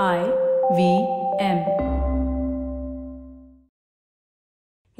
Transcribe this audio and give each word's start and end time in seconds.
I 0.00 0.18
V 0.72 1.02
M 1.44 1.58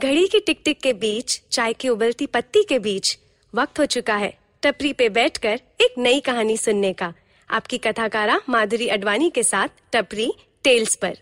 घड़ी 0.00 0.28
की 0.28 0.40
टिक 0.40 0.60
टिक 0.64 0.80
के 0.80 0.92
बीच, 0.92 1.42
चाय 1.50 1.72
की 1.72 1.88
उबलती 1.88 2.26
पत्ती 2.26 2.62
के 2.68 2.78
बीच, 2.78 3.18
वक्त 3.54 3.78
हो 3.78 3.84
चुका 3.84 4.16
है 4.16 4.38
टपरी 4.62 4.92
पे 4.92 5.08
बैठकर 5.08 5.60
एक 5.80 5.94
नई 5.98 6.20
कहानी 6.20 6.56
सुनने 6.56 6.92
का। 6.92 7.14
आपकी 7.50 7.78
कथाकारा 7.78 8.40
माधुरी 8.48 8.88
अडवाणी 8.88 9.30
के 9.30 9.42
साथ 9.42 9.68
टपरी 9.92 10.32
टेल्स 10.64 10.94
पर। 10.94 11.12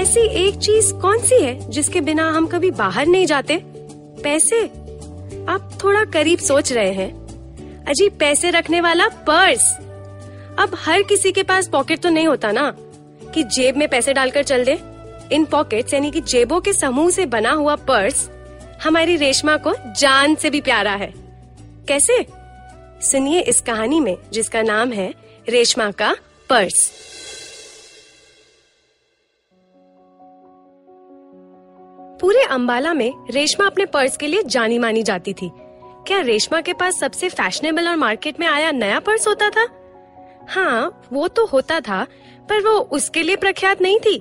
ऐसी 0.00 0.20
एक 0.20 0.54
चीज़ 0.54 0.94
कौन 0.94 1.18
सी 1.18 1.42
है 1.42 1.70
जिसके 1.70 2.00
बिना 2.00 2.30
हम 2.30 2.46
कभी 2.46 2.70
बाहर 2.70 3.06
नहीं 3.06 3.26
जाते? 3.26 3.60
पैसे? 4.22 4.66
आप 5.48 5.78
थोड़ा 5.84 6.04
करीब 6.04 6.38
सोच 6.38 6.72
रहे 6.72 6.92
हैं। 6.92 7.25
अजी 7.88 8.08
पैसे 8.08 8.50
रखने 8.50 8.80
वाला 8.80 9.08
पर्स। 9.08 9.76
अब 10.58 10.76
हर 10.78 11.02
किसी 11.02 11.32
के 11.32 11.42
पास 11.42 11.68
पॉकेट 11.68 12.00
तो 12.00 12.08
नहीं 12.08 12.26
होता 12.26 12.52
ना, 12.52 12.70
कि 13.34 13.42
जेब 13.42 13.76
में 13.76 13.88
पैसे 13.88 14.12
डालकर 14.12 14.42
चल 14.42 14.64
दे। 14.64 14.78
इन 15.32 15.44
पॉकेट्स, 15.44 15.94
यानी 15.94 16.10
कि 16.10 16.20
जेबों 16.20 16.60
के 16.60 16.72
समूह 16.72 17.10
से 17.10 17.26
बना 17.26 17.50
हुआ 17.50 17.76
पर्स, 17.76 18.30
हमारी 18.84 19.16
रेशमा 19.16 19.56
को 19.56 19.74
जान 20.00 20.34
से 20.34 20.50
भी 20.50 20.60
प्यारा 20.60 20.92
है। 20.92 21.12
कैसे? 21.88 22.26
सुनिए 23.02 23.40
इस 23.40 23.60
कहानी 23.60 24.00
में, 24.00 24.16
जिसका 24.32 24.62
नाम 24.62 24.92
है 24.92 25.14
रेशमा 25.48 25.90
का 25.90 26.16
पर्स। 26.50 26.90
पूरे 32.20 32.42
अंबाला 32.42 32.94
में 32.94 33.12
रेशमा 33.30 33.66
अपने 33.66 33.84
पर्स 33.86 34.16
के 34.16 34.26
लिए 34.26 34.42
जानी 34.42 34.78
मानी 34.78 35.02
जाती 35.02 35.32
थी। 35.32 35.50
क्या 36.06 36.20
रेशमा 36.20 36.60
के 36.60 36.72
पास 36.72 36.98
सबसे 37.00 37.28
फैशनेबल 37.28 37.88
और 37.88 37.96
मार्केट 37.96 38.38
में 38.40 38.46
आया 38.46 38.70
नया 38.70 38.98
पर्स 39.00 39.26
होता 39.28 39.48
था? 39.50 39.66
हाँ 40.48 41.06
वो 41.12 41.26
तो 41.28 41.44
होता 41.46 41.80
था, 41.80 42.02
पर 42.48 42.60
वो 42.60 42.78
उसके 42.92 43.22
लिए 43.22 43.36
प्रख्यात 43.36 43.82
नहीं 43.82 43.98
थी। 43.98 44.16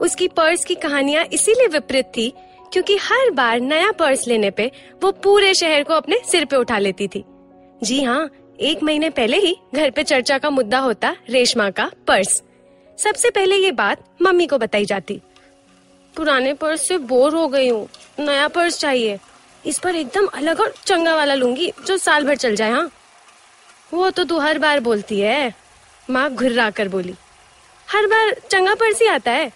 उसकी 0.00 0.28
पर्स 0.28 0.64
की 0.64 0.74
कहानियाँ 0.74 1.24
इसीलिए 1.24 1.66
विपरीत 1.68 2.12
थी, 2.16 2.32
क्योंकि 2.72 2.96
हर 3.02 3.30
बार 3.30 3.60
नया 3.60 3.90
पर्स 3.92 4.26
लेने 4.28 4.50
पे 4.50 4.70
वो 5.02 5.12
पूरे 5.14 5.52
शहर 5.54 5.82
को 5.82 5.94
अपने 5.94 6.20
सिर 6.26 6.44
पे 6.44 6.56
उठा 6.56 6.78
लेती 6.78 7.08
थी। 7.08 7.24
जी 7.82 8.02
हाँ 8.02 8.28
एक 8.60 8.82
महीने 8.82 9.10
पहले 9.10 9.38
ही 9.38 9.56
घर 9.74 9.90
पे 9.90 10.02
चर्चा 10.04 10.38
का 10.38 10.50
मुद्दा 10.50 10.78
होता 10.78 11.14
रेशमा 11.30 11.70
का 11.70 11.90
पर्स। 12.06 12.42
सबसे 12.98 13.30
पहले 13.30 13.56
ये 13.56 13.72
बात 13.74 14.04
मम्मी 14.22 14.46
को 14.46 14.58
बताई 14.58 14.84
जाती। 14.84 15.20
पुराने 16.14 16.52
पर्स 16.54 16.88
से 16.88 16.98
बोर 16.98 17.34
हो 17.34 17.48
गई 17.48 17.68
हूँ, 17.68 17.88
नया 18.18 18.46
पर्स 18.48 18.78
चाहिए। 18.80 19.18
इस 19.66 19.78
पर 19.78 19.96
एकदम 19.96 20.26
अलग 20.26 20.60
और 20.60 20.74
चंगा 20.86 21.14
वाला 21.16 21.34
लूँगी, 21.34 21.72
जो 21.86 21.96
साल 21.96 22.24
भर 22.24 22.36
चल 22.36 22.56
जाए 22.56 22.70
हाँ। 22.70 22.90
वो 23.92 24.10
तो 24.10 24.24
तू 24.24 24.38
हर 24.38 24.58
बार 24.58 24.80
बोलती 24.80 25.20
है। 25.20 25.54
माँ 26.10 26.28
घुर्रा 26.30 26.70
कर 26.70 26.88
बोली। 26.88 27.14
हर 27.88 28.06
बार 28.06 28.34
चंगा 28.50 28.74
पर्स 28.74 29.00
ही 29.02 29.06
आता 29.06 29.30
है। 29.30 29.50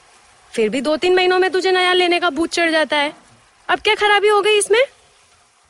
फिर 0.52 0.68
भी 0.68 0.80
दो 0.80 0.96
तीन 0.96 1.14
महीनों 1.16 1.38
में 1.38 1.50
तुझे 1.50 1.72
नया 1.72 1.92
लेने 1.92 2.20
का 2.20 2.30
भूत 2.30 2.50
चढ़ 2.50 2.70
जाता 2.70 2.96
है। 2.96 3.12
अब 3.68 3.80
क्या 3.80 3.94
खराबी 3.94 4.28
हो 4.28 4.40
गई 4.42 4.58
इसमें? 4.58 4.82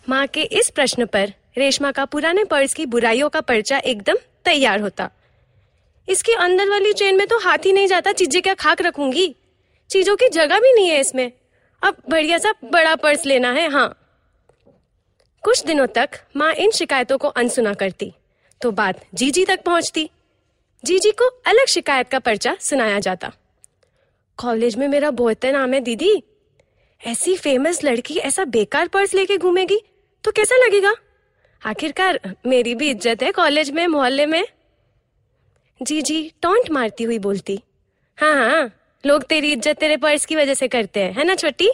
माँ 0.06 0.26
के 0.26 0.42
इस 0.42 0.70
प्रश्न 0.70 1.06
पर 1.06 1.32
रेशमा 1.58 1.90
का 1.92 2.04
पुराने 2.04 2.44
पर्स 2.44 2.74
की 2.74 2.86
बुराइयों 2.86 3.28
का 3.28 3.40
पर्चा 3.40 3.78
एकदम 3.78 4.16
तैयार 4.44 4.80
होता। 4.80 5.10
इसके 6.08 6.34
अंदर 6.34 6.68
वाली 6.70 6.92
चेन 6.92 7.16
में 7.16 7.26
तो 7.26 7.38
हाथ 7.38 7.66
ही 7.66 7.72
नहीं 7.72 7.86
जाता, 7.86 8.12
चीज़ें 8.12 8.42
क्या 8.42 8.54
खाक 8.54 8.82
रखूँगी? 8.82 9.34
चीज़ों 9.90 10.16
की 10.16 10.28
जगह 10.28 10.60
भी 10.60 10.72
नहीं 10.72 10.88
है 10.88 11.00
इसमें। 11.00 11.30
अब 11.82 11.96
बढ़िया 12.08 12.38
सा 12.38 12.52
बड़ा 12.64 12.94
पर्स 12.94 13.26
लेना 13.26 13.52
है 13.52 13.70
हाँ। 13.70 13.94
कुछ 15.44 15.64
दिनों 15.64 15.86
तक 15.86 16.20
माँ 16.36 16.52
इन 16.54 16.70
शिकायतों 16.70 17.18
को 17.18 17.28
अनसुना 17.30 17.74
करती 17.74 18.12
तो 18.60 18.70
बात 18.72 19.00
जीजी 19.14 19.44
तक 19.44 19.62
पहुँचती। 19.64 20.08
जीजी 20.84 21.10
को 21.12 21.28
अलग 21.46 21.66
शिकायत 21.66 22.08
का 22.08 22.18
पर्चा 22.18 22.56
सुनाया 22.60 22.98
जाता। 23.00 23.30
कॉलेज 24.38 24.76
में 24.76 24.86
मेरा 24.88 25.10
बहुत 25.12 25.44
नाम 25.46 25.72
है, 25.74 25.80
दीदी। 25.80 26.22
ऐसी 27.00 27.36
फ़ेमस 27.36 27.82
लड़की 27.84 28.16
ऐसा 28.20 28.44
बेकार 28.46 28.88
पर्स 28.88 29.14
लेके 29.14 29.36
घूमेगी 29.38 29.80
तो 30.24 30.32
कैसा 30.32 30.56
लगेगा? 30.56 30.94
आखिरकार 31.62 32.20
मेरी 32.46 32.74
भी 32.74 32.90
इज़्ज़त 32.90 33.22
है 33.22 33.30
कॉलेज 33.32 33.70
में, 33.70 33.86
मोहल्ले 33.86 34.26
में। 34.26 34.44
जी 35.80 36.00
जी 36.02 36.32
टोंट 36.42 36.70
मारती 36.70 37.04
हुई 37.04 37.18
बोलती 37.18 37.60
हाँ 38.18 38.34
हाँ 38.34 38.70
लोग 39.04 39.22
तेरी 39.24 39.52
इज़्ज़त 39.52 39.78
तेरे 39.78 39.96
पर्स 39.96 40.26
की 40.26 40.36
वजह 40.36 40.54
से 40.54 40.68
करते 40.68 41.00
हैं, 41.00 41.12
है 41.12 41.24
ना 41.24 41.34
छोटी? 41.34 41.70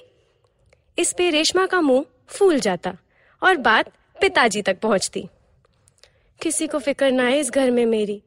इस 0.99 1.13
पे 1.13 1.31
रेशमा 1.31 1.67
का 1.67 1.81
मुँह 1.81 2.05
फूल 2.29 2.61
जाता। 2.61 2.97
और 3.43 3.57
बात 3.57 3.87
पिताजी 4.21 4.63
तक 4.63 4.79
पहुँचती। 4.81 5.29
किसी 6.43 6.67
को 6.67 6.79
फ़िक्र 6.79 7.11
ना 7.11 7.23
है 7.23 7.39
इस 7.39 7.51
घर 7.51 7.71
में 7.71 7.87
मेरी। 7.87 8.23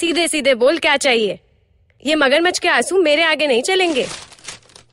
सीधे 0.00 0.28
सीधे 0.28 0.54
बोल 0.54 0.78
क्या 0.78 0.96
चाहिए? 0.96 1.40
ये 2.06 2.14
मगरमच्छ 2.14 2.58
के 2.58 2.68
आँसू 2.68 3.02
मेरे 3.02 3.22
आगे 3.22 3.46
नहीं 3.46 3.62
चलेंगे? 3.62 4.06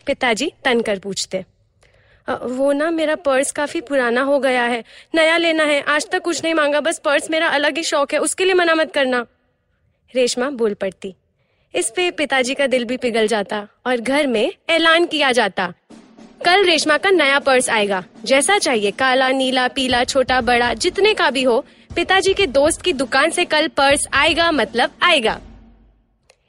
पिताजी 0.05 0.53
तन 0.65 0.81
कर 0.81 0.99
पूछते। 0.99 1.45
"अ, 2.27 2.39
वो 2.43 2.71
ना 2.71 2.91
मेरा 2.91 3.15
पर्स 3.15 3.51
काफ़ी 3.51 3.81
पुराना 3.81 4.21
हो 4.21 4.39
गया 4.39 4.63
है। 4.63 4.83
नया 5.15 5.37
लेना 5.37 5.63
है। 5.63 5.81
आज 5.81 6.09
तक 6.09 6.21
कुछ 6.21 6.43
नहीं 6.43 6.53
मांगा 6.53 6.79
बस 6.79 6.99
पर्स 6.99 7.31
मेरा 7.31 7.47
अलग 7.47 7.77
ही 7.77 7.83
शौक 7.83 8.13
है। 8.13 8.19
उसके 8.19 8.45
लिए 8.45 8.53
मना 8.53 8.75
मत 8.75 8.93
करना। 8.93 9.25
रेशमा 10.15 10.49
बोल 10.49 10.73
पड़ती। 10.73 11.15
इस 11.75 11.89
पे 11.95 12.11
पिताजी 12.11 12.55
का 12.55 12.67
दिल 12.67 12.85
भी 12.85 12.97
पिघल 12.97 13.27
जाता 13.27 13.67
और 13.85 13.97
घर 13.97 14.27
में 14.27 14.53
ऐलान 14.69 15.05
किया 15.05 15.31
जाता। 15.31 15.73
कल 16.45 16.65
रेशमा 16.65 16.97
का 16.97 17.09
नया 17.09 17.39
पर्स 17.39 17.69
आएगा। 17.69 18.03
जैसा 18.25 18.57
चाहिए, 18.57 18.91
काला, 18.91 19.29
नीला, 19.29 19.67
पीला, 19.67 20.03
छोटा, 20.03 20.41
बड़ा, 20.41 20.73
जितने 20.73 21.13
का 21.13 21.29
भी 21.29 21.43
हो, 21.43 21.65
पिताजी 21.95 22.33
के 22.33 22.45
दोस्त 22.47 22.81
की 22.81 22.93
दुकान 22.93 23.29
से 23.29 23.45
कल 23.45 23.67
पर्स 23.67 24.07
आएगा 24.13 24.51
मतलब 24.51 24.91
आएगा। 25.03 25.39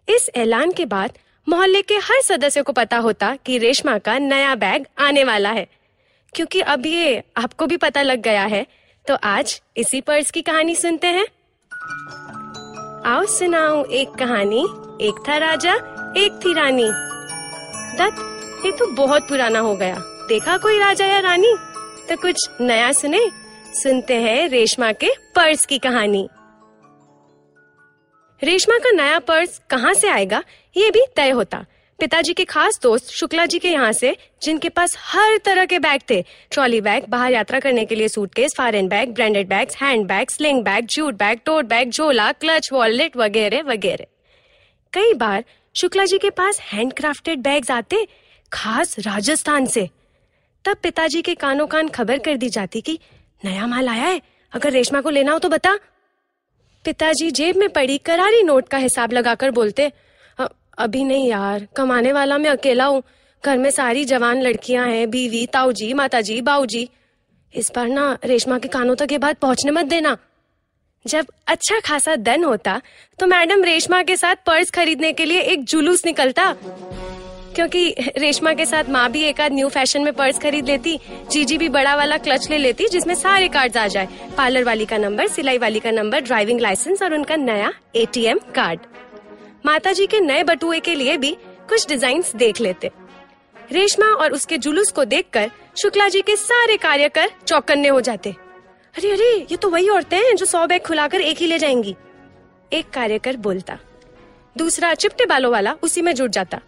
इस 0.09 0.31
ऐलान 0.37 0.73
के 0.73 0.87
बाद 0.87 1.11
मोहल्ले 1.49 1.83
के 1.83 1.95
हर 1.95 2.21
सदस्य 2.23 2.63
को 2.63 2.73
पता 2.73 2.97
होता 2.97 3.37
कि 3.47 3.59
रेशमा 3.59 3.99
का 3.99 4.19
नया 4.19 4.55
बैग 4.55 4.87
आने 4.99 5.25
वाला 5.25 5.51
है। 5.51 5.67
क्योंकि 6.35 6.61
अब 6.61 6.87
ये 6.87 7.23
आपको 7.37 7.67
भी 7.67 7.77
पता 7.77 8.03
लग 8.03 8.23
गया 8.23 8.45
है 8.45 8.67
तो 9.09 9.15
आज 9.15 9.61
इसी 9.77 10.01
पर्स 10.01 10.31
की 10.31 10.43
कहानी 10.43 10.75
सुनते 10.75 11.07
हैं। 11.07 11.27
आओ 13.07 13.25
सुनाऊं 13.27 13.85
एक 13.87 14.09
कहानी, 14.09 14.65
एक 15.07 15.25
था 15.29 15.37
राजा, 15.37 15.75
एक 16.17 16.41
थी 16.45 16.53
रानी। 16.53 16.91
दत्त 17.99 18.40
ये 18.67 18.73
तो 18.73 18.87
बहुत 18.87 19.29
पुराना 19.29 19.59
हो 19.59 19.77
गया। 19.77 19.95
देखा 20.29 20.57
कोई 20.57 20.79
राजा 20.79 21.07
या 21.07 21.21
रानी? 21.21 21.55
तो 22.09 22.17
कुछ 22.17 22.51
नया 22.61 22.93
सुने? 22.93 23.31
सुनते 23.83 24.15
हैं 24.15 24.49
रेशमा 24.49 24.93
के 24.93 25.09
पर्स 25.35 25.67
की 25.67 25.79
कहानी। 25.79 26.29
रेशमा 28.43 28.79
का 28.79 28.91
नया 28.91 29.19
पर्स 29.19 29.61
कहाँ 29.71 29.95
से 29.95 30.09
आएगा? 30.09 30.43
ये 30.77 30.91
भी 30.91 31.05
तय 31.17 31.31
होता। 31.31 31.65
पिताजी 31.99 32.33
के 32.33 32.45
खास 32.45 32.81
दोस्त 32.83 33.09
शुक्ला 33.11 33.47
जी 33.47 33.59
के 33.59 33.69
यहाँ 33.69 33.93
से, 33.93 34.17
जिनके 34.43 34.69
पास 34.69 34.97
हर 34.99 35.39
तरह 35.39 35.65
के 35.65 35.79
बैग 35.79 36.01
थे। 36.11 36.25
ट्रॉली 36.51 36.81
बैग, 36.81 37.05
बाहर 37.09 37.33
यात्रा 37.33 37.61
करने 37.61 37.85
के 37.85 37.95
लिए 37.95 38.09
suitcase 38.09 38.55
foreign 38.57 38.89
bag, 38.89 39.15
branded 39.15 39.49
bags, 39.49 39.77
hand 39.77 40.07
bag 40.07 40.29
sling 40.29 40.65
bag, 40.65 40.87
jute 40.87 41.15
bag, 41.15 41.41
tote 41.45 41.65
bag, 41.65 41.91
झोला, 41.91 42.33
क्लच, 42.33 42.73
वॉलेट 42.73 43.17
वगैरह 43.17 43.63
वगैरह। 43.63 44.07
कई 44.93 45.15
बार 45.15 45.45
शुक्ला 45.77 46.05
जी 46.05 46.19
के 46.19 46.31
पास 46.31 46.61
हैंडक्राफ्टेड 46.61 47.39
बैग्स 47.39 47.71
आते 47.71 48.07
खास 48.53 48.99
राजस्थान 48.99 49.67
से। 49.67 49.89
तब 50.65 50.77
पिताजी 50.83 51.23
के 51.23 51.35
कानों 51.37 51.67
कान 51.67 51.89
खबर 51.89 52.19
कर 52.19 52.37
दी 52.37 52.49
जाती 52.51 52.81
कि 52.81 52.99
नया 53.43 53.67
माल 53.67 53.89
आया 53.89 54.05
है, 54.05 54.21
अगर 54.53 54.73
रेशमा 54.73 55.01
को 55.01 55.11
लेना 55.11 55.33
हो 55.33 55.39
तो 55.39 55.49
बता। 55.49 55.75
पिताजी 56.85 57.31
जेब 57.31 57.57
में 57.57 57.69
पड़ी 57.69 57.99
करारी 57.99 58.43
नोट 58.43 58.69
का 58.69 58.79
हिसाब 58.79 59.13
लगाकर 59.13 59.51
बोलते 59.51 59.91
अभी 60.79 61.03
नहीं 61.05 61.29
यार, 61.29 61.67
कमाने 61.77 62.13
वाला 62.13 62.39
मैं 62.39 62.51
अकेला 62.51 62.85
हूँ। 62.85 63.03
घर 63.45 63.59
में 63.59 63.71
सारी 63.71 64.05
जवान 64.05 64.41
लड़कियाँ 64.43 64.87
हैं, 64.87 65.11
बीवी, 65.11 65.45
ताऊजी, 65.47 65.93
माताजी, 65.95 66.41
बाऊजी। 66.41 66.89
इस 67.55 67.71
बार 67.77 67.89
ना 67.89 68.17
रेशमा 68.25 68.59
के 68.59 68.69
कानों 68.69 68.95
तक 68.97 69.13
ये 69.13 69.19
बात 69.19 69.39
पहुँचने 69.39 69.71
मत 69.73 69.87
देना। 69.87 70.17
जब 71.05 71.27
अच्छा 71.47 71.81
खासा 71.81 72.15
धन 72.19 72.45
होता 72.45 72.81
तो 73.19 73.27
मैडम 73.27 73.65
रेशमा 73.65 74.03
के 74.03 74.17
साथ 74.17 74.37
पर्स 74.47 74.71
खरीदने 74.71 75.13
के 75.13 75.25
लिए 75.25 75.41
एक 75.43 75.65
जुलूस 75.65 76.05
निकलता। 76.07 76.55
क्योंकि 77.55 77.95
रेशमा 78.19 78.53
के 78.55 78.67
साथ 78.67 78.89
माँ 78.89 79.11
भी 79.11 79.23
एक 79.23 79.41
आध 79.41 79.53
न्यू 79.53 79.69
फ़ैशन 79.69 80.03
में 80.03 80.13
पर्स 80.13 80.39
खरीद 80.39 80.67
लेती, 80.67 80.99
जीजी 81.31 81.59
भी 81.59 81.69
बड़ा 81.69 81.95
वाला 81.97 82.17
क्लच 82.19 82.49
ले 82.51 82.59
लेती, 82.59 82.89
जिसमें 82.89 83.15
सारे 83.15 83.49
कार्ड्स 83.49 83.77
आ 83.77 83.87
जाए। 83.87 84.09
पार्लर 84.37 84.65
वाली 84.65 84.87
का 84.87 84.99
नंबर 84.99 85.29
सिलाई 85.29 85.59
वाली 85.59 85.81
का 85.81 85.91
नंबर 85.91 86.21
ड्राइविंग 86.21 86.61
लाइसेंस 86.61 87.03
और 87.03 87.15
उनका 87.15 87.37
नया 87.37 87.73
एटीएम 87.97 88.39
कार्ड 88.55 88.81
माता 89.67 89.93
जी 89.93 90.07
के 90.07 90.21
नए 90.21 90.43
बटुए 90.43 90.81
के 90.81 90.95
लिए 90.95 91.17
भी 91.17 91.37
कुछ 91.69 91.89
डिज़ाइन 91.89 92.23
देख 92.37 92.61
लेते। 92.61 92.91
रेशमा 93.73 94.07
और 94.15 94.33
उसके 94.33 94.59
जुलूस 94.59 94.93
को 94.93 95.05
देखकर 95.05 95.51
शुक्ला 95.83 96.09
जी 96.09 96.21
के 96.21 96.37
सारे 96.37 96.77
कार्यकर 96.77 97.31
चौकन्ने 97.47 97.89
हो 97.89 98.01
जाते। 98.01 98.31
अरे 98.95 99.11
अरे, 99.11 99.47
ये 99.51 99.57
तो 99.57 99.71
वही 99.71 99.89
औरतें 99.89 100.17
हैं 100.17 100.35
जो 100.37 100.47
सौ 100.47 100.67
बैग 100.67 100.83
खुलाकर 100.83 101.21
एक 101.21 101.39
ही 101.39 101.47
ले 101.47 101.59
जाएँगी। 101.59 101.95
एक 102.73 102.91
कार्यकर 102.91 103.37
बोलता। 103.37 103.79
दूसरा 104.57 104.95
चिपटे 104.95 105.27
बालों 105.27 105.53
वाला 105.53 105.75
उसी 105.83 106.03
में 106.03 106.15
जुट 106.15 106.31
जाता। 106.31 106.61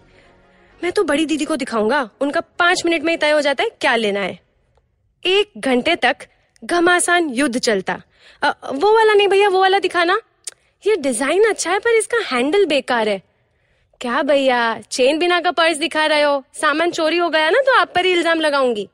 मैं 0.82 0.93
तो 0.93 1.02
बड़ी 1.05 1.26
दीदी 1.26 1.44
को 1.44 1.56
दिखाऊँगा। 1.56 2.08
उनका 2.20 2.40
पाँच 2.58 2.82
मिनट 2.87 3.02
में 3.02 3.12
ही 3.12 3.17
तय 3.17 3.31
हो 3.31 3.40
जाता 3.40 3.62
है 3.62 3.70
क्या 3.81 3.96
लेना 3.96 4.20
है। 4.20 4.38
एक 5.23 5.52
घंटे 5.58 5.96
तक 5.96 6.17
घमासान 6.64 7.29
युद्ध 7.29 7.58
चलता। 7.58 8.02
अ, 8.43 8.50
वो 8.73 8.94
वाला 8.94 9.14
नहीं 9.14 9.29
भैया 9.29 9.49
वो 9.49 9.61
वाला 9.61 9.79
दिखाना। 9.79 10.20
ये 10.87 10.96
डिज़ाइन 10.96 11.44
अच्छा 11.44 11.70
है 11.70 11.79
पर 11.79 11.90
इसका 11.90 12.19
हैंडल 12.32 12.67
बेकार 12.67 13.08
है। 13.08 13.23
क्या 14.00 14.23
भैया 14.23 14.81
चेन 14.81 15.19
बिना 15.19 15.40
का 15.40 15.50
पर्स 15.50 15.76
दिखा 15.76 16.06
रहे 16.06 16.23
हो? 16.23 16.43
सामान 16.55 16.90
चोरी 16.90 17.17
हो 17.17 17.28
गया 17.31 17.50
ना 17.50 17.61
तो 17.61 17.78
आप 17.78 17.93
पर 17.94 18.05
ही 18.05 18.12
इल्ज़ाम 18.12 18.40
लगाऊँगी। 18.40 18.88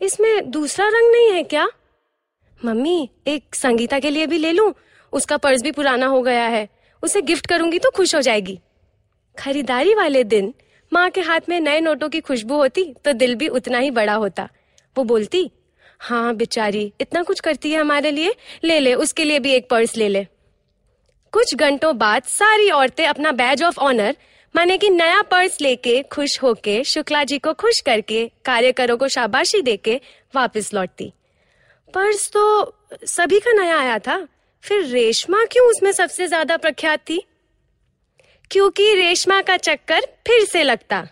इसमें 0.00 0.50
दूसरा 0.50 0.86
रंग 0.88 1.12
नहीं 1.12 1.30
है 1.30 1.42
क्या? 1.42 1.68
मम्मी 2.64 3.10
एक 3.26 3.54
संगीता 3.54 3.98
के 3.98 4.10
लिए 4.10 4.26
भी 4.26 4.38
ले 4.38 4.52
लूँ? 4.52 4.72
उसका 5.12 5.36
पर्स 5.36 5.62
भी 5.62 5.70
पुराना 5.70 6.06
हो 6.06 6.22
गया 6.22 6.44
है। 6.44 6.68
उसे 7.02 7.22
गिफ्ट 7.22 7.46
करूँगी 7.46 7.78
तो 7.78 7.90
खुश 7.90 8.14
हो 8.14 8.20
जाएगी। 8.20 8.58
खरीदारी 9.38 9.94
वाले 9.94 10.24
दिन 10.24 10.54
माँ 10.92 11.08
के 11.10 11.20
हाथ 11.20 11.48
में 11.48 11.58
नए 11.60 11.80
नोटों 11.80 12.08
की 12.08 12.20
खुशबू 12.20 12.56
होती 12.56 12.84
तो 13.04 13.12
दिल 13.12 13.34
भी 13.34 13.48
उतना 13.50 13.78
ही 13.78 13.90
बड़ा 13.92 14.14
होता। 14.14 14.48
वो 14.96 15.04
बोलती 15.04 15.50
हाँ 16.00 16.34
बेचारी, 16.34 16.92
इतना 17.00 17.22
कुछ 17.22 17.40
करती 17.40 17.70
है 17.70 17.80
हमारे 17.80 18.10
लिए। 18.10 18.34
ले 18.64 18.78
ले, 18.80 18.94
उसके 18.94 19.24
लिए 19.24 19.38
भी 19.38 19.52
एक 19.52 19.68
पर्स 19.70 19.96
ले 19.96 20.08
ले। 20.08 20.26
कुछ 21.32 21.54
घंटों 21.54 21.96
बाद 21.98 22.22
सारी 22.22 22.68
औरतें 22.70 23.06
अपना 23.06 23.32
बैज 23.32 23.62
ऑफ़ 23.62 23.78
ऑनर 23.80 24.16
माने 24.54 24.76
कि 24.78 24.88
नया 24.90 25.20
पर्स 25.22 25.60
लेके 25.60 26.02
खुश 26.02 26.38
होके, 26.42 26.82
शुक्ला 26.84 27.22
जी 27.24 27.38
को 27.38 27.52
खुश 27.54 27.80
करके, 27.80 28.26
कार्यकरों 28.44 28.96
को 28.96 29.08
शाबाशी 29.08 29.60
देके 29.62 30.00
वापस 30.34 30.72
लौटती। 30.74 31.12
पर्स 31.94 32.28
तो 32.30 32.74
सभी 33.06 33.38
का 33.40 33.52
नया 33.52 33.78
आया 33.78 33.98
था। 33.98 34.26
फिर 34.64 34.84
रेशमा 34.84 35.44
क्यों 35.44 35.68
उसमें 35.68 35.90
सबसे 35.92 36.26
ज़्यादा 36.26 36.56
प्रख्यात 36.56 36.98
थी? 37.00 37.22
क्योंकि 38.52 38.94
रेशमा 38.94 39.40
का 39.42 39.56
चक्कर 39.56 40.06
फिर 40.26 40.44
से 40.44 40.62
लगता। 40.62 41.06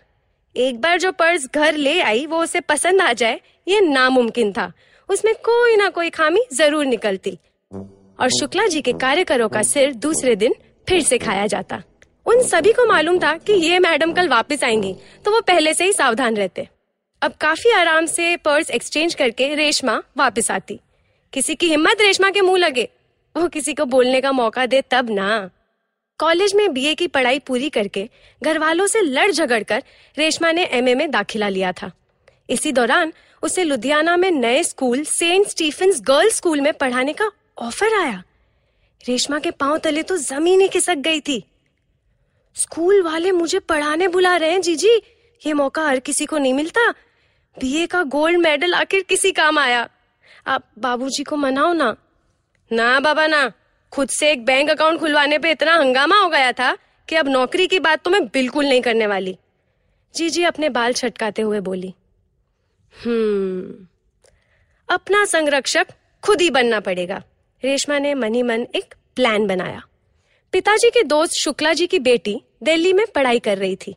एक 0.55 0.79
बार 0.81 0.97
जो 0.99 1.11
पर्स 1.11 1.47
घर 1.55 1.75
ले 1.75 1.99
आई, 2.01 2.25
वो 2.25 2.41
उसे 2.43 2.59
पसंद 2.59 3.01
आ 3.01 3.13
जाए, 3.13 3.39
ये 3.67 3.79
नामुमकिन 3.81 4.51
था। 4.51 4.71
उसमें 5.09 5.33
कोई 5.35 5.75
ना 5.75 5.87
कोई 5.89 6.09
खामी 6.09 6.43
ज़रूर 6.53 6.85
निकलती। 6.85 7.37
और 8.19 8.29
शुक्ला 8.29 8.65
जी 8.67 8.81
के 8.81 8.93
कार्यकरों 8.93 9.47
का 9.49 9.61
सिर 9.63 9.93
दूसरे 9.93 10.35
दिन 10.35 10.55
फिर 10.87 11.01
से 11.01 11.17
खाया 11.17 11.45
जाता। 11.47 11.81
उन 12.25 12.41
सभी 12.43 12.71
को 12.71 12.85
मालूम 12.85 13.17
था 13.19 13.33
कि 13.37 13.53
ये 13.53 13.79
मैडम 13.79 14.13
कल 14.13 14.27
वापस 14.29 14.63
आएँगी 14.63 14.93
तो 15.25 15.31
वो 15.31 15.39
पहले 15.41 15.73
से 15.73 15.85
ही 15.85 15.93
सावधान 15.93 16.35
रहते। 16.35 16.67
अब 17.21 17.33
काफ़ी 17.41 17.71
आराम 17.71 18.05
से 18.05 18.35
पर्स 18.37 18.69
एक्सचेंज 18.71 19.15
करके 19.15 19.53
रेशमा 19.55 20.01
वापस 20.17 20.51
आती। 20.51 20.79
किसी 21.33 21.55
की 21.55 21.67
हिम्मत 21.67 22.01
रेशमा 22.01 22.29
के 22.29 22.41
मुँह 22.41 22.57
लगे। 22.57 22.87
वो 23.35 23.47
किसी 23.47 23.73
को 23.73 23.85
बोलने 23.85 24.21
का 24.21 24.31
मौका 24.31 24.65
दे 24.65 24.81
तब 24.91 25.09
ना। 25.09 25.49
कॉलेज 26.21 26.53
में 26.55 26.73
बीए 26.73 26.95
की 26.95 27.07
पढ़ाई 27.07 27.39
पूरी 27.39 27.69
करके 27.69 28.09
घर 28.43 28.59
वालों 28.59 28.87
से 28.87 29.01
लड़ 29.01 29.31
झगड़ 29.31 29.63
कर 29.63 29.83
रेशमा 30.17 30.51
ने 30.51 30.65
एमए 30.65 30.95
में 30.95 31.11
दाखिला 31.11 31.49
लिया 31.49 31.71
था। 31.71 31.91
इसी 32.49 32.71
दौरान 32.71 33.13
उसे 33.43 33.63
लुधियाना 33.63 34.17
में 34.17 34.31
नए 34.31 34.63
school 34.63 35.03
Saint 35.03 35.47
Stephen's 35.47 36.01
girls 36.01 36.35
school 36.35 36.61
में 36.61 36.73
पढ़ाने 36.73 37.13
का 37.13 37.31
ऑफ़र 37.57 37.93
आया। 37.93 38.23
रेशमा 39.07 39.39
के 39.39 39.51
पाँव 39.51 39.77
तले 39.77 40.03
तो 40.03 40.17
ज़मीन 40.17 40.61
ही 40.61 40.67
खिसक 40.67 40.95
गई 40.95 41.19
थी। 41.19 41.43
स्कूल 42.55 43.01
वाले 43.01 43.31
मुझे 43.31 43.59
पढ़ाने 43.59 44.07
बुला 44.07 44.35
रहे 44.35 44.51
हैं, 44.51 44.61
जीजी। 44.61 44.95
ये 45.41 45.53
मौका 45.53 45.85
हर 45.87 45.99
किसी 45.99 46.25
को 46.25 46.37
नहीं 46.37 46.53
मिलता। 46.53 46.89
बीए 47.57 47.85
का 47.85 48.03
गोल्ड 48.03 48.37
मेडल 48.37 48.73
आखिर 48.73 49.01
किसी 49.01 49.31
काम 49.31 49.59
आया। 49.59 49.89
आप 50.47 50.63
बाबूजी 50.79 51.23
को 51.23 51.35
मनाओ 51.35 51.73
ना। 51.73 51.95
ना, 52.71 52.99
बाबा, 52.99 53.27
ना। 53.27 53.51
खुद 53.91 54.09
से 54.09 54.31
एक 54.31 54.45
बैंक 54.45 54.69
अकाउंट 54.69 54.99
खुलवाने 54.99 55.37
पे 55.37 55.51
इतना 55.51 55.75
हंगामा 55.75 56.17
हो 56.17 56.29
गया 56.29 56.51
था 56.51 56.77
कि 57.09 57.15
अब 57.15 57.27
नौकरी 57.27 57.67
की 57.67 57.79
बात 57.79 58.03
तो 58.03 58.09
मैं 58.09 58.25
बिल्कुल 58.25 58.65
नहीं 58.65 58.81
करने 58.81 59.07
वाली। 59.07 59.37
जी 60.15 60.29
जी, 60.29 60.43
अपने 60.43 60.69
बाल 60.69 60.93
छटकाते 60.93 61.41
हुए 61.41 61.59
बोली। 61.59 61.93
हम्म 62.93 63.87
अपना 64.89 65.25
संरक्षक 65.25 65.87
खुद 66.23 66.41
ही 66.41 66.49
बनना 66.49 66.79
पड़ेगा। 66.79 67.23
रेशमा 67.63 67.99
ने 67.99 68.13
मनी 68.13 68.43
मन 68.43 68.67
एक 68.75 68.93
प्लान 69.15 69.47
बनाया। 69.47 69.81
पिताजी 70.53 70.89
के 70.89 71.03
दोस्त 71.03 71.33
शुक्ला 71.33 71.73
जी 71.73 71.87
की 71.87 71.99
बेटी 71.99 72.41
दिल्ली 72.63 72.93
में 72.93 73.05
पढ़ाई 73.15 73.39
कर 73.39 73.57
रही 73.57 73.75
थी। 73.75 73.95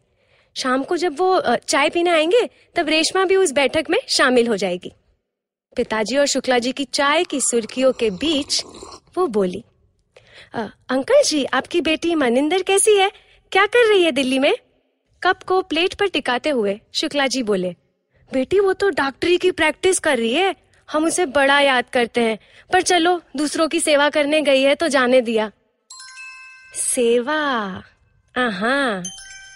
शाम 0.56 0.82
को 0.82 0.97
जब 0.97 1.17
वो 1.19 1.56
चाय 1.58 1.90
पीने 1.90 2.11
आएँगे, 2.11 2.49
तब 2.76 2.88
रेशमा 2.88 3.25
भी 3.25 3.37
उस 3.37 3.52
बैठक 3.52 3.85
में 3.90 3.99
शामिल 4.08 4.49
हो 4.49 4.56
जाएगी। 4.56 4.93
पिताजी 5.76 6.17
और 6.17 6.26
शुक्ला 6.26 6.58
जी 6.58 6.73
की 6.73 6.85
चाय 6.85 7.25
की 7.25 7.40
सुर्खियों 7.40 7.93
के 7.93 8.11
बीच 8.11 8.62
वो 9.17 9.26
बोली 9.26 9.64
"अ, 10.54 10.66
अंकल 10.88 11.22
जी 11.22 11.44
आपकी 11.44 11.80
बेटी 11.80 12.14
मनिंदर 12.14 12.62
कैसी 12.62 12.96
है? 12.96 13.10
क्या 13.52 13.66
कर 13.66 13.88
रही 13.88 14.02
है 14.02 14.12
दिल्ली 14.12 14.38
में? 14.38 14.54
कप 15.22 15.42
को 15.42 15.62
प्लेट 15.62 15.94
पर 15.94 16.08
टिकाते 16.08 16.50
हुए 16.50 16.80
शुक्ला 16.94 17.26
जी 17.26 17.42
बोले 17.42 17.74
बेटी 18.32 18.60
वो 18.60 18.72
तो 18.72 18.90
डॉक्टरी 18.90 19.36
की 19.36 19.50
प्रैक्टिस 19.50 19.98
कर 19.98 20.18
रही 20.18 20.32
है। 20.34 20.54
हम 20.90 21.04
उसे 21.04 21.26
बड़ा 21.26 21.60
याद 21.60 21.84
करते 21.92 22.20
हैं। 22.20 22.38
पर 22.72 22.82
चलो 22.82 23.22
दूसरों 23.36 23.68
की 23.68 23.80
सेवा 23.80 24.08
करने 24.10 24.42
गई 24.42 24.62
है 24.62 24.74
तो 24.74 24.88
जाने 24.88 25.20
दिया। 25.20 25.50
सेवा? 26.74 27.82
हाँ 28.34 29.02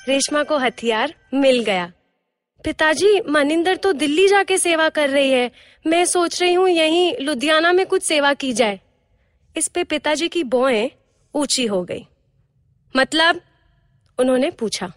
रेशमा 0.09 0.43
को 0.43 0.59
हथियार 0.59 1.15
मिल 1.35 1.61
गया। 1.65 1.93
पिताजी 2.65 3.21
मनिंदर 3.29 3.77
तो 3.77 3.93
दिल्ली 3.93 4.29
जाके 4.29 4.59
सेवा 4.59 4.89
कर 4.89 5.11
रही 5.11 5.31
है। 5.31 5.51
मैं 5.87 6.05
सोच 6.05 6.43
रही 6.43 6.55
हूँ 6.55 6.69
यहीं 6.69 7.15
लुधियाना 7.21 7.73
में 7.73 7.87
कुछ 7.87 8.03
सेवा 8.03 8.33
की 8.35 8.53
जाए। 8.53 8.81
इस 9.57 9.69
पे 9.69 9.85
पिताजी 9.85 10.29
की 10.29 10.43
बोएँ 10.45 10.91
ऊँची 11.35 11.65
हो 11.67 11.83
गई। 11.85 12.07
मतलब 12.95 13.41
उन्होंने 14.19 14.51
पूछा 14.51 14.93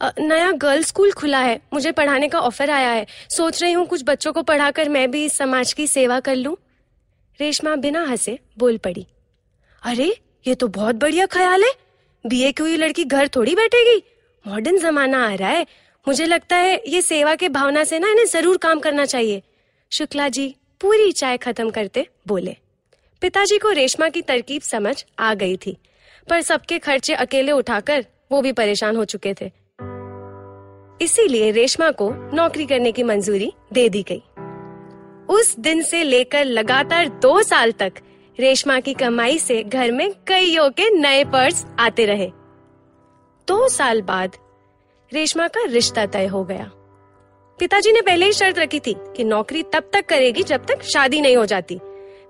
नया 0.00 0.50
गर्ल्स 0.52 0.86
स्कूल 0.86 1.12
खुला 1.12 1.38
है, 1.38 1.60
मुझे 1.72 1.92
पढ़ाने 1.92 2.28
का 2.28 2.40
ऑफ़र 2.40 2.70
आया 2.70 2.90
है। 2.90 3.06
सोच 3.30 3.62
रही 3.62 3.72
हूँ 3.72 3.86
कुछ 3.86 4.02
बच्चों 4.04 4.32
को 4.32 4.42
पढ़ाकर 4.42 4.88
मैं 4.88 5.10
भी 5.10 5.24
इस 5.24 5.36
समाज 5.36 5.72
की 5.72 5.86
सेवा 5.86 6.18
कर 6.20 6.36
लूँ। 6.36 6.56
रेशमा 7.38 7.74
बिना 7.76 8.04
हंसे 8.04 8.38
बोल 8.58 8.78
पड़ी, 8.78 9.06
अरे, 9.82 10.14
ये 10.46 10.54
तो 10.54 10.68
बहुत 10.68 10.94
बढ़िया 10.94 11.26
ख्याल 11.26 11.62
है। 11.62 11.72
बीए 12.24 12.52
की 12.52 12.62
हुई 12.62 12.76
लड़की 12.76 13.04
घर 13.04 13.28
थोड़ी 13.28 13.54
बैठेगी। 13.54 14.02
मॉडर्न 14.44 14.78
जमाना 14.78 15.24
आ 15.26 15.34
रहा 15.34 15.50
है। 15.50 15.66
मुझे 16.06 16.26
लगता 16.26 16.56
है 16.56 16.80
ये 16.86 17.02
सेवा 17.02 17.34
के 17.34 17.48
भावना 17.50 17.84
से 17.84 17.98
ना 17.98 18.10
इन्हें 18.10 18.26
ज़रूर 18.26 18.56
काम 18.56 18.80
करना 18.80 19.04
चाहिए। 19.04 19.42
शुक्ला 19.92 20.28
जी 20.28 20.54
पूरी 20.80 21.12
चाय 21.12 21.36
खत्म 21.38 21.70
करते 21.70 22.06
बोले। 22.26 22.56
पिताजी 23.22 23.58
को 23.58 23.70
रेशमा 23.70 24.08
की 24.08 24.22
तरकीब 24.22 24.62
समझ 24.62 25.04
आ 25.18 25.34
गई 25.34 25.56
थी, 25.56 25.76
पर 26.28 26.40
सबके 26.40 26.78
खर्चे 26.78 27.14
अकेले 27.14 27.52
उठाकर 27.52 28.04
वो 28.32 28.40
भी 28.42 28.52
परेशान 28.52 28.96
हो 28.96 29.04
चुके 29.04 29.34
थे। 29.34 29.50
इसीलिए 31.04 31.50
रेशमा 31.50 31.90
को 31.90 32.10
नौकरी 32.36 32.66
करने 32.66 32.92
की 32.92 33.02
मंजूरी 33.02 33.52
दे 33.72 33.88
दी 33.88 34.02
गई। 34.02 34.22
उस 35.28 35.54
दिन 35.58 35.82
से 35.82 36.02
लेकर 36.04 36.44
लगातार 36.44 37.08
दो 37.08 37.42
साल 37.42 37.72
तक 37.72 37.92
रेशमा 38.38 38.80
की 38.80 38.94
कमाई 38.94 39.38
से 39.38 39.62
घर 39.62 39.92
में 39.92 40.10
कईयों 40.26 40.70
के 40.70 40.88
नए 40.90 41.24
पर्स 41.24 41.64
आते 41.78 42.06
रहे। 42.06 42.30
दो 43.48 43.68
साल 43.68 44.02
बाद 44.02 44.36
रेशमा 45.12 45.48
का 45.48 45.64
रिश्ता 45.64 46.06
तय 46.06 46.26
हो 46.26 46.44
गया। 46.44 46.70
पिताजी 47.58 47.92
ने 47.92 48.00
पहले 48.00 48.26
ही 48.26 48.32
शर्त 48.32 48.58
रखी 48.58 48.80
थी 48.80 48.94
कि 49.16 49.24
नौकरी 49.24 49.62
तब 49.62 49.90
तक 49.92 50.06
करेगी 50.06 50.42
जब 50.42 50.66
तक 50.66 50.82
शादी 50.82 51.20
नहीं 51.20 51.36
हो 51.36 51.46
जाती। 51.46 51.80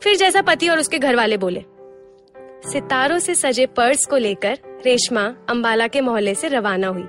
फिर 0.02 0.16
जैसा 0.16 0.42
पति 0.42 0.69
और 0.69 0.78
उसके 0.78 0.99
घर 0.99 1.16
वाले 1.16 1.37
बोले, 1.37 1.64
सितारों 2.64 3.19
से 3.19 3.35
सजे 3.35 3.66
पर्स 3.69 4.04
को 4.07 4.16
लेकर 4.16 4.59
रेशमा 4.85 5.25
अंबाला 5.49 5.87
के 5.87 6.00
मोहल्ले 6.00 6.35
से 6.35 6.49
रवाना 6.49 6.88
हुई। 6.88 7.04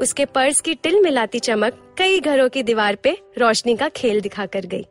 उसके 0.00 0.24
पर्स 0.26 0.60
की 0.60 0.74
टिल 0.74 1.00
मिलाती 1.02 1.38
चमक 1.38 1.80
कई 1.98 2.20
घरों 2.20 2.48
की 2.48 2.62
दीवार 2.62 2.96
पे 2.96 3.16
रोशनी 3.38 3.76
का 3.76 3.88
खेल 3.88 4.20
दिखाकर 4.20 4.66
गई। 4.66 4.84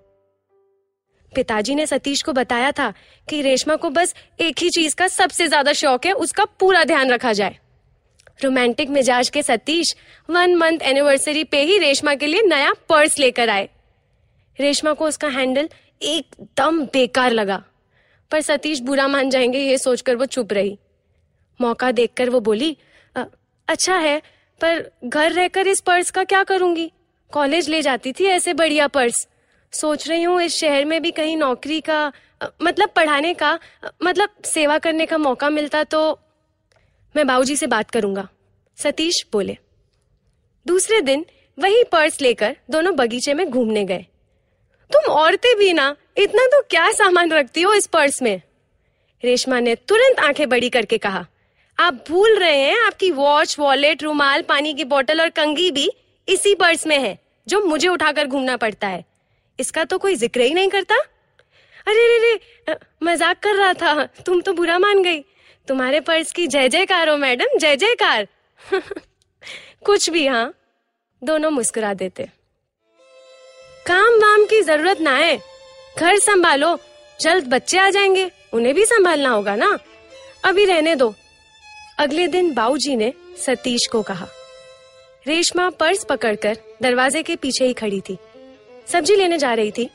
पिताजी 1.31 1.75
ने 1.75 1.85
सतीश 1.85 2.21
को 2.21 2.33
बताया 2.33 2.71
था 2.71 2.93
कि 3.27 3.41
रेशमा 3.41 3.75
को 3.75 3.89
बस 3.89 4.15
एक 4.39 4.59
ही 4.59 4.69
चीज़ 4.69 4.95
का 4.95 5.07
सबसे 5.07 5.47
ज़्यादा 5.47 5.73
शौक 5.73 6.05
है, 6.05 6.13
उसका 6.13 6.45
पूरा 6.59 6.83
ध्यान 6.83 7.11
रखा 7.11 7.33
जाए। 7.33 7.57
रोमांटिक 8.43 8.89
मिजाज 8.89 9.29
के 9.29 9.43
सतीश 9.43 9.95
वन 10.29 10.55
मंथ 10.55 10.81
एनिवर्सरी 10.83 11.43
पे 11.43 11.61
ही 11.63 11.77
रेशमा 11.77 12.13
के 12.15 12.27
लिए 12.27 12.41
नया 12.41 12.73
पर्स 12.89 13.19
लेकर 13.19 13.49
आए। 13.49 13.69
रेशमा 14.59 14.93
को 14.93 15.07
उसका 15.07 15.27
हैंडल 15.27 15.69
एकदम 16.01 16.81
बेकार 16.83 17.31
लगा। 17.31 17.63
पर 18.31 18.41
सतीश 18.41 18.79
बुरा 18.79 19.07
मान 19.07 19.29
जाएँगे 19.29 19.59
ये 19.59 19.77
सोचकर 19.77 20.15
वो 20.15 20.25
चुप 20.25 20.53
रही। 20.53 20.77
मौका 21.59 21.91
देखकर 21.91 22.29
वो 22.29 22.39
बोली 22.39 22.75
"अ, 23.15 23.23
अच्छा 23.67 23.95
है 23.95 24.19
पर 24.61 24.83
घर 25.05 25.31
रहकर 25.31 25.67
इस 25.67 25.79
पर्स 25.81 26.11
का 26.11 26.23
क्या 26.23 26.43
करूँगी? 26.43 26.91
कॉलेज 27.33 27.69
ले 27.69 27.81
जाती 27.81 28.11
थी 28.11 28.25
ऐसे 28.25 28.53
बढ़िया 28.53 28.87
पर्स। 28.87 29.27
सोच 29.73 30.07
रही 30.09 30.23
हूँ 30.23 30.41
इस 30.41 30.55
शहर 30.55 30.85
में 30.85 31.01
भी 31.01 31.11
कहीं 31.11 31.35
नौकरी 31.37 31.79
का 31.81 32.11
मतलब 32.61 32.89
पढ़ाने 32.89 33.33
का 33.33 33.57
मतलब 34.03 34.29
सेवा 34.45 34.77
करने 34.77 35.05
का 35.05 35.17
मौका 35.17 35.49
मिलता 35.49 35.83
तो 35.83 36.01
मैं 37.15 37.25
बाबूजी 37.27 37.55
से 37.55 37.67
बात 37.67 37.91
करूँगा। 37.91 38.27
सतीश 38.77 39.25
बोले। 39.33 39.57
दूसरे 40.65 41.01
दिन 41.01 41.25
वही 41.57 41.83
पर्स 41.83 42.21
लेकर 42.21 42.55
दोनों 42.71 42.95
बगीचे 42.95 43.33
में 43.33 43.49
घूमने 43.49 43.83
गए। 43.85 44.05
तुम 44.91 45.13
औरतें 45.13 45.55
भी 45.57 45.73
ना, 45.73 45.95
इतना 46.17 46.45
तो 46.45 46.61
क्या 46.61 46.91
सामान 46.91 47.31
रखती 47.31 47.61
हो 47.61 47.73
इस 47.73 47.87
पर्स 47.87 48.21
में? 48.21 48.41
रेशमा 49.23 49.59
ने 49.59 49.75
तुरंत 49.75 50.19
आँखें 50.19 50.49
बड़ी 50.49 50.69
करके 50.69 50.97
कहा, 50.97 51.25
आप 51.77 51.93
भूल 52.09 52.37
रहे 52.39 52.57
हैं, 52.57 52.79
आपकी 52.85 53.11
वॉच, 53.11 53.55
वॉलेट, 53.59 54.03
रुमाल, 54.03 54.41
पानी 54.41 54.73
की 54.73 54.83
बोतल 54.83 55.21
और 55.21 55.29
कंगी 55.29 55.71
भी 55.71 55.89
इसी 56.27 56.55
पर्स 56.55 56.87
में 56.87 56.97
है, 56.99 57.17
जो 57.47 57.61
मुझे 57.65 57.87
उठाकर 57.87 58.27
घूमना 58.27 58.57
पड़ता 58.57 58.87
है। 58.87 59.05
इसका 59.59 59.83
तो 59.83 59.97
कोई 59.97 60.15
ज़िक्र 60.15 60.41
ही 60.41 60.53
नहीं 60.53 60.69
करता? 60.69 60.95
अरे 61.87 62.07
रे 62.07 62.17
रे 62.17 62.75
मज़ाक 63.03 63.39
कर 63.39 63.55
रहा 63.55 63.73
था, 63.73 64.05
तुम 64.05 64.41
तो 64.41 64.53
बुरा 64.53 64.79
मान 64.79 65.03
गई। 65.03 65.19
तुम्हारे 65.67 65.99
पर्स 65.99 66.31
की 66.31 66.47
जय 66.47 66.69
जयकार 66.69 67.09
हो 67.09 67.17
मैडम, 67.17 67.57
जय 67.57 67.75
जयकार। 67.75 68.27
कुछ 69.85 70.09
भी 70.09 70.27
हाँ। 70.27 70.53
दोनों 71.23 71.51
मुस्कुरा 71.51 71.93
देते। 71.93 72.27
काम 73.87 74.15
वाम 74.15 74.45
की 74.45 74.61
ज़रूरत 74.61 75.01
ना 75.01 75.17
है 75.17 75.39
घर 75.99 76.17
संभालो, 76.17 76.79
जल्द 77.21 77.47
बच्चे 77.47 77.77
आ 77.77 77.89
जाएँगे, 77.89 78.31
उन्हें 78.53 78.75
भी 78.75 78.85
संभालना 78.85 79.29
होगा 79.29 79.55
ना? 79.55 79.79
अभी 80.45 80.65
रहने 80.65 80.95
दो। 80.95 81.15
अगले 81.99 82.27
दिन 82.27 82.53
बाऊजी 82.53 82.95
ने 82.95 83.13
सतीश 83.45 83.87
को 83.91 84.01
कहा। 84.01 84.27
रेशमा 85.27 85.69
पर्स 85.69 86.03
पकड़कर 86.03 86.57
दरवाजे 86.81 87.23
के 87.23 87.35
पीछे 87.35 87.65
ही 87.65 87.73
खड़ी 87.73 88.01
थी। 88.01 88.17
सब्ज़ी 88.87 89.15
लेने 89.15 89.37
जा 89.37 89.53
रही 89.53 89.71
थी। 89.71 89.89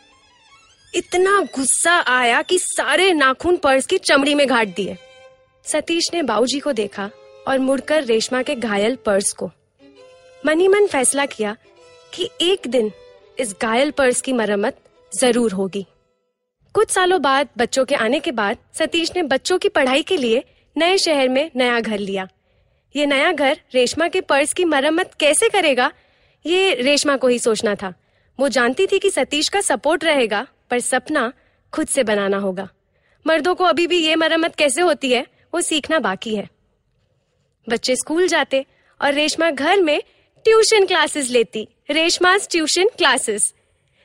इतना 0.94 1.40
गुस्सा 1.40 1.92
आया 1.92 2.42
कि 2.42 2.58
सारे 2.58 3.12
नाखून 3.12 3.56
पर्स 3.56 3.86
की 3.86 3.98
चमड़ी 3.98 4.34
में 4.34 4.46
घाट 4.46 4.68
दिए। 4.68 4.96
सतीश 5.64 6.04
ने 6.14 6.22
बाऊजी 6.22 6.60
को 6.60 6.72
देखा 6.72 7.10
और 7.48 7.58
मुड़कर 7.58 8.04
रेशमा 8.04 8.42
के 8.42 8.54
घायल 8.54 8.96
पर्स 8.96 9.32
को। 9.32 9.50
मनी 10.46 10.68
मन 10.68 10.86
फैसला 10.86 11.26
किया 11.26 11.56
कि 12.14 12.30
एक 12.40 12.60
दिन 12.66 12.92
इस 13.38 13.54
घायल 13.62 13.90
पर्स 13.90 14.20
की 14.20 14.32
मरम्मत 14.32 14.76
ज़रूर 15.12 15.52
होगी। 15.52 15.86
कुछ 16.74 16.90
सालों 16.90 17.20
बाद 17.22 17.48
बच्चों 17.58 17.84
के 17.84 17.94
आने 17.94 18.20
के 18.20 18.32
बाद 18.32 18.58
सतीश 18.74 19.12
ने 19.16 19.22
बच्चों 19.22 19.58
की 19.58 19.68
पढ़ाई 19.68 20.02
के 20.02 20.16
लिए 20.16 20.42
नए 20.76 20.96
शहर 20.98 21.28
में 21.28 21.50
नया 21.56 21.80
घर 21.80 21.98
लिया। 21.98 22.28
ये 22.94 23.06
नया 23.06 23.32
घर 23.32 23.60
रेशमा 23.74 24.08
के 24.08 24.20
पर्स 24.20 24.52
की 24.52 24.64
मरम्मत 24.64 25.14
कैसे 25.14 25.48
करेगा, 25.48 25.90
ये 26.44 26.74
रेशमा 26.74 27.16
को 27.16 27.28
ही 27.28 27.38
सोचना 27.38 27.74
था। 27.74 27.92
वो 28.38 28.48
जानती 28.48 28.86
थी 28.86 28.98
कि 28.98 29.10
सतीश 29.10 29.48
का 29.48 29.60
सपोर्ट 29.60 30.04
रहेगा, 30.04 30.46
पर 30.70 30.80
सपना 30.80 31.32
खुद 31.72 31.86
से 31.86 32.02
बनाना 32.02 32.38
होगा। 32.38 32.68
मर्दों 33.26 33.54
को 33.54 33.64
अभी 33.64 33.86
भी 33.86 33.98
ये 33.98 34.16
मरम्मत 34.16 34.54
कैसे 34.54 34.80
होती 34.80 35.10
है, 35.10 35.26
वो 35.54 35.60
सीखना 35.60 35.98
बाकी 35.98 36.34
है। 36.36 36.48
बच्चे 37.66 37.96
स्कूल 37.96 38.26
जाते 38.28 38.64
और 39.00 39.12
रेशमा 39.12 39.50
घर 39.50 39.80
में 39.80 40.00
ट्यूशन 40.46 40.86
क्लासेस 40.86 41.30
लेती। 41.30 41.68
Reshma 41.88 42.36
tuition 42.50 42.88
classes. 42.98 43.52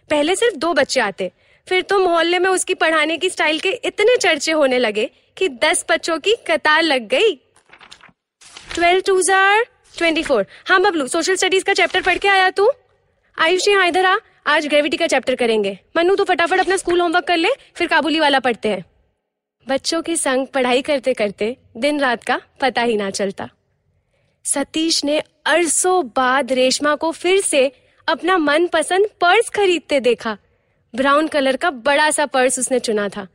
पहले 0.09 0.35
सिर्फ़ 0.35 0.55
दो 0.55 0.73
बच्चे 0.73 0.99
आते, 0.99 1.31
फिर 1.67 1.81
तो 1.81 1.99
मोहल्ले 1.99 2.39
में 2.39 2.49
उसकी 2.49 2.73
पढ़ाने 2.73 3.17
की 3.17 3.29
स्टाइल 3.29 3.59
के 3.59 3.69
इतने 3.85 4.15
चर्चे 4.17 4.51
होने 4.51 4.77
लगे 4.77 5.09
कि 5.37 5.47
दस 5.63 5.85
बच्चों 5.89 6.17
की 6.19 6.35
कतार 6.47 6.81
लग 6.83 7.07
गई। 7.07 7.33
ट्वेल्व 8.73 9.01
टू 9.01 9.21
जार 9.21 9.65
ट्वेंटी 9.97 10.23
फोर 10.23 10.45
हाँ 10.67 10.81
बबलू 10.81 11.07
सोशल 11.07 11.35
स्टडीज़ 11.35 11.63
का 11.63 11.73
चैप्टर 11.73 12.01
पढ़ 12.01 12.17
के 12.17 12.27
आया 12.27 12.49
तू? 12.49 12.69
आयुषी 13.37 13.71
हाँ 13.71 13.87
इधर 13.87 14.05
आ। 14.05 14.15
आज 14.47 14.67
ग्रेविटी 14.67 14.97
का 14.97 15.07
चैप्टर 15.07 15.35
करेंगे। 15.35 15.77
मनु 15.97 16.15
तो 16.15 16.23
फटाफट 16.23 16.59
अपना 16.59 16.77
स्कूल 16.77 17.01
होमवर्क 17.01 17.25
कर 17.25 17.37
ले, 17.37 17.49
फिर 17.75 17.87
काबुली 17.87 18.19
वाला 18.19 18.39
पढ़ते 18.39 18.69
हैं। 18.69 18.83
बच्चों 19.67 20.01
के 20.01 20.15
संग 20.15 20.47
पढ़ाई 20.47 20.81
करते 20.81 21.13
करते 21.13 21.55
दिन 21.77 21.99
रात 21.99 22.23
का 22.23 22.39
पता 22.61 22.81
ही 22.81 22.97
ना 22.97 23.09
चलता। 23.11 23.49
सतीश 24.43 25.03
ने 25.03 25.23
अरसों 25.45 26.07
बाद 26.07 26.51
रेशमा 26.51 26.95
को 26.95 27.11
फिर 27.11 27.41
से 27.41 27.71
अपना 28.07 28.37
मनपसंद 28.37 29.09
पर्स 29.21 29.49
खरीदते 29.49 29.99
देखा। 29.99 30.37
ब्राउन 30.95 31.27
कलर 31.27 31.57
का 31.57 31.71
बड़ा 31.71 32.11
सा 32.11 32.25
पर्स 32.25 32.59
उसने 32.59 32.79
चुना 32.79 33.09
था। 33.09 33.27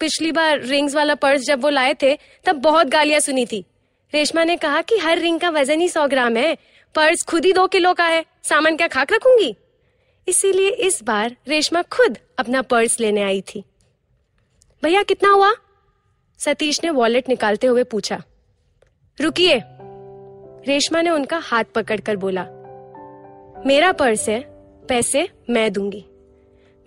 पिछली 0.00 0.32
बार 0.32 0.60
रिंग्स 0.60 0.94
वाला 0.94 1.14
पर्स 1.14 1.42
जब 1.42 1.60
वो 1.60 1.68
लाए 1.68 1.94
थे, 1.94 2.18
तब 2.44 2.52
बहुत 2.52 2.86
गालियाँ 2.86 3.20
सुनी 3.20 3.46
थी। 3.46 3.64
रेशमा 4.14 4.44
ने 4.44 4.56
कहा 4.56 4.82
कि 4.82 4.98
हर 4.98 5.18
रिंग 5.18 5.40
का 5.40 5.50
वज़न 5.50 5.80
ही 5.80 5.88
सौ 5.88 6.08
ग्राम 6.08 6.36
है। 6.36 6.54
पर्स 6.94 7.22
खुद 7.22 7.44
ही 7.44 7.52
दो 7.52 7.66
किलो 7.66 7.94
का 7.94 8.04
है। 8.04 8.24
सामान 8.42 8.76
क्या 8.76 8.88
खाक 8.88 9.12
रखूँगी? 9.12 9.56
इसीलिए 10.28 10.70
इस 10.70 11.02
बार 11.02 11.36
रेशमा 11.48 11.82
खुद 11.82 12.18
अपना 12.38 12.62
पर्स 12.62 13.00
लेने 13.00 13.22
आई 13.22 13.40
थी। 13.40 13.64
भैया, 14.82 15.02
कितना 15.02 15.30
हुआ? 15.30 15.52
सतीश 16.38 16.80
ने 16.84 16.90
वॉलेट 16.90 17.28
निकालते 17.28 17.66
हुए 17.66 17.84
पूछा। 17.84 18.22
रुकिए। 19.20 19.62
रेशमा 20.66 21.00
ने 21.02 21.10
उनका 21.10 21.38
हाथ 21.38 21.64
पकड़कर 21.74 22.16
बोला, 22.16 22.42
मेरा 23.66 23.92
पर्स 23.92 24.28
है, 24.28 24.40
पैसे 24.88 25.28
मैं 25.50 25.72
दूँगी। 25.72 26.04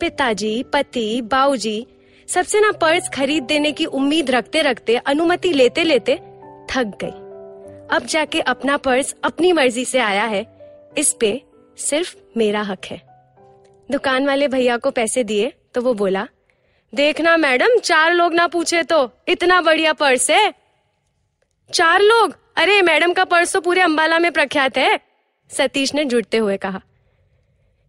पिताजी, 0.02 0.64
पति, 0.64 1.22
बाऊजी, 1.22 1.86
सबसे 2.28 2.60
ना 2.60 2.72
पर्स 2.72 3.10
खरीद 3.10 3.44
देने 3.44 3.72
की 3.72 3.86
उम्मीद 3.86 4.32
रखते 4.32 4.62
रखते, 4.62 4.96
अनुमति 4.96 5.52
लेते 5.54 5.84
लेते 5.84 6.16
थक 6.70 6.98
गई। 7.02 7.26
अब 7.88 8.06
जाके 8.06 8.40
अपना 8.42 8.78
पर्स 8.78 9.16
अपनी 9.24 9.52
मर्ज़ी 9.54 9.86
से 9.86 10.00
आया 10.00 10.24
है, 10.24 10.46
इस 10.98 11.14
पे 11.14 11.42
सिर्फ़ 11.78 12.16
मेरा 12.38 12.62
हक 12.62 12.86
है। 12.86 13.02
दुकान 13.90 14.26
वाले 14.28 14.48
भैया 14.48 14.78
को 14.78 14.92
पैसे 14.92 15.24
दिए 15.24 15.52
तो 15.74 15.82
वो 15.82 15.94
बोला, 15.94 16.28
देखना 16.94 17.38
मैडम, 17.38 17.78
चार 17.80 18.14
लोग 18.14 18.34
ना 18.34 18.48
पूछे 18.48 18.84
तो 18.84 19.10
इतना 19.28 19.62
बढ़िया 19.62 19.94
पर्स 19.94 20.30
है। 20.30 20.54
चार 21.70 22.02
लोग? 22.02 22.36
अरे, 22.58 22.82
मैडम 22.82 23.14
का 23.14 23.24
पर्स 23.24 23.54
तो 23.54 23.62
पूरे 23.62 23.82
अंबाला 23.82 24.20
में 24.20 24.32
प्रख्यात 24.32 24.78
है, 24.78 25.00
सतीश 25.50 25.94
ने 25.96 26.06
जुड़ते 26.06 26.38
हुए 26.38 26.58
कहा। 26.58 26.82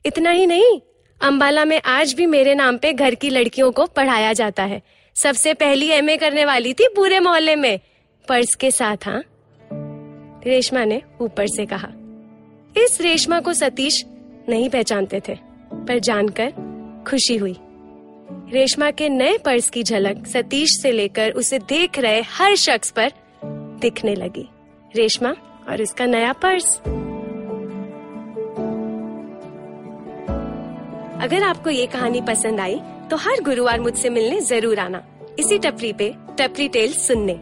इतना 0.06 0.30
ही 0.30 0.46
नहीं, 0.46 0.80
अंबाला 1.20 1.64
में 1.64 1.80
आज 1.84 2.12
भी 2.12 2.26
मेरे 2.26 2.54
नाम 2.54 2.78
पे 2.78 2.92
घर 2.92 3.14
की 3.14 3.30
लड़कियों 3.30 3.70
को 3.72 3.86
पढ़ाया 3.86 4.32
जाता 4.32 4.62
है। 4.62 4.82
सबसे 5.16 5.54
पहली 5.54 5.88
एमए 5.88 6.16
करने 6.16 6.44
वाली 6.44 6.72
थी 6.72 6.88
पूरे 6.96 7.20
मोहल्ले 7.20 7.56
में। 7.56 7.80
पर्स 8.28 8.54
के 8.54 8.70
साथ 8.70 8.96
हाँ? 9.06 9.22
रेशमा 10.46 10.84
ने 10.84 11.02
ऊपर 11.20 11.46
से 11.46 11.66
कहा। 11.66 11.88
इस 12.76 13.00
रेशमा 13.00 13.40
को 13.40 13.52
सतीश 13.52 14.04
नहीं 14.48 14.68
पहचानते 14.70 15.20
थे, 15.28 15.34
पर 15.74 15.98
जानकर 15.98 16.52
खुशी 17.08 17.36
हुई। 17.36 17.56
रेशमा 18.52 18.90
के 18.90 19.08
नए 19.08 19.38
पर्स 19.38 19.70
की 19.70 19.82
झलक 19.82 20.26
सतीश 20.26 20.78
से 20.82 20.92
लेकर 20.92 21.30
उसे 21.30 21.58
देख 21.58 21.98
रहे 21.98 22.20
हर 22.20 22.54
शख्स 22.56 22.90
पर 22.90 23.12
दिखने 23.80 24.14
लगी। 24.14 24.48
रेशमा 24.94 25.34
और 25.68 25.80
इसका 25.80 26.06
नया 26.06 26.32
पर्स। 26.44 26.76
अगर 31.22 31.42
आपको 31.42 31.70
ये 31.70 31.86
कहानी 31.86 32.20
पसंद 32.20 32.60
आई 32.60 32.80
तो 33.10 33.16
हर 33.16 33.40
गुरुवार 33.42 33.80
मुझसे 33.80 34.10
मिलने 34.10 34.40
ज़रूर 34.40 34.78
आना। 34.78 35.02
इसी 35.38 35.58
टपरी 35.58 35.92
पे, 35.92 36.14
टपरी 36.38 36.68
टेल 36.68 36.92
सुनने, 36.92 37.32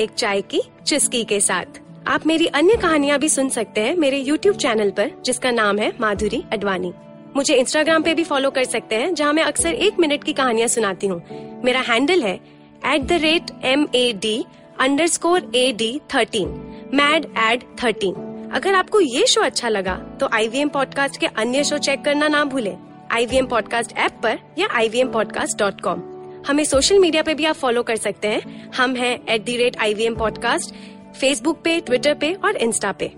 एक 0.00 0.10
चाय 0.10 0.40
की 0.42 0.60
चुस्की 0.86 1.22
के 1.24 1.40
साथ। 1.40 1.80
आप 2.06 2.26
मेरी 2.26 2.46
अन्य 2.48 2.76
कहानियाँ 2.76 3.18
भी 3.18 3.28
सुन 3.28 3.48
सकते 3.48 3.80
हैं 3.80 3.94
मेरे 3.96 4.22
YouTube 4.24 4.56
चैनल 4.56 4.90
पर, 4.90 5.10
जिसका 5.24 5.50
नाम 5.50 5.78
है 5.78 5.92
माधुरी 6.00 6.42
अडवाणी। 6.52 6.92
मुझे 7.36 7.62
Instagram 7.62 8.04
पे 8.04 8.14
भी 8.14 8.24
फॉलो 8.24 8.50
कर 8.50 8.64
सकते 8.64 8.94
हैं, 8.94 9.14
जहाँ 9.14 9.32
मैं 9.32 9.42
अक्सर 9.42 9.74
एक 9.74 10.00
मिनट 10.00 10.24
की 10.24 10.32
कहानियाँ 10.32 10.68
सुनाती 10.68 11.06
हूँ। 11.06 11.22
मेरा 11.64 11.80
हैंडल 11.82 12.22
है 12.22 12.34
at 12.86 13.02
the 13.02 13.12
rate 13.22 13.50
M 13.64 13.86
A 13.94 14.12
D 14.22 14.44
underscore 15.06 15.50
A 15.54 15.72
D 15.72 15.98
thirteen 16.14 16.48
mad 16.94 17.26
ad 17.38 17.62
thirteen. 17.82 18.50
अगर 18.54 18.74
आपको 18.74 19.00
ये 19.00 19.26
शो 19.26 19.40
अच्छा 19.40 19.68
लगा 19.68 19.94
तो 20.20 20.28
आई 20.32 20.48
वी 20.48 20.64
पॉडकास्ट 20.64 21.20
के 21.20 21.26
अन्य 21.26 21.64
शो 21.64 21.78
चेक 21.78 22.04
करना 22.04 22.28
ना 22.28 22.44
भूले। 22.44 22.74
आई 23.12 23.26
वी 23.26 23.42
पॉडकास्ट 23.42 23.96
ऐप 23.98 24.18
पर 24.22 24.38
या 24.58 24.68
I 24.72 24.88
V 24.88 25.04
podcast 25.04 25.58
dot 25.58 25.80
com 25.80 26.02
हमें 26.48 26.64
सोशल 26.64 26.98
मीडिया 26.98 27.22
पे 27.22 27.34
भी 27.34 27.44
आप 27.44 27.54
फॉलो 27.54 27.82
कर 27.82 27.96
सकते 27.96 28.28
हैं। 28.28 28.70
हम 28.76 28.94
हैं 28.96 29.18
at 29.28 29.44
the 29.44 29.56
rate 29.56 29.76
I 29.80 29.94
V 29.94 30.08
podcast 30.10 30.74
Facebook 31.20 31.60
पे 31.64 31.80
ट्विटर 31.80 32.14
पे 32.14 32.32
और 32.44 32.56
इंस्टा 32.56 32.92
पे। 32.92 33.08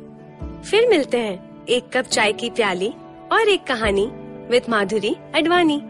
फिर 0.71 0.89
मिलते 0.89 1.19
हैं 1.19 1.67
एक 1.69 1.91
कप 1.95 2.05
चाय 2.05 2.33
की 2.33 2.51
प्याली 2.51 2.93
और 3.33 3.49
एक 3.49 3.65
कहानी 3.65 4.07
विद 4.51 4.69
माधुरी 4.69 5.15
अडवाणी 5.35 5.81